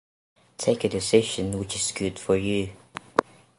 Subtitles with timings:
[0.57, 2.71] Take a decision which is good for you.